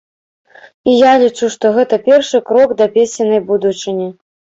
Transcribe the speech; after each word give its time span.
І 0.91 0.95
я 0.95 1.11
лічу, 1.25 1.51
што 1.57 1.73
гэта 1.77 2.01
першы 2.09 2.43
крок 2.51 2.77
да 2.83 2.91
песеннай 2.99 3.47
будучыні. 3.55 4.15